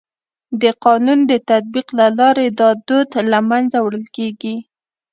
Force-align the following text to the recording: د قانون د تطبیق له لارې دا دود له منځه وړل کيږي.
د 0.61 0.63
قانون 0.85 1.19
د 1.31 1.33
تطبیق 1.49 1.87
له 1.99 2.07
لارې 2.19 2.47
دا 2.59 2.69
دود 2.87 3.09
له 3.31 3.39
منځه 3.49 3.77
وړل 3.81 4.05
کيږي. 4.17 4.55